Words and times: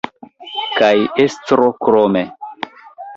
Kaj 0.79 0.93
estro 1.25 1.67
krome. 1.83 2.25